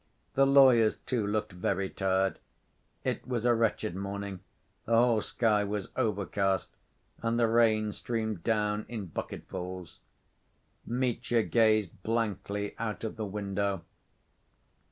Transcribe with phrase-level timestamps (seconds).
[0.33, 2.39] The lawyers, too, looked very tired.
[3.03, 4.39] It was a wretched morning,
[4.85, 6.75] the whole sky was overcast,
[7.21, 9.99] and the rain streamed down in bucketfuls.
[10.87, 13.83] Mitya gazed blankly out of the window.